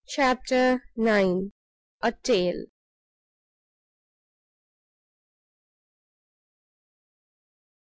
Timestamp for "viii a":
0.97-2.11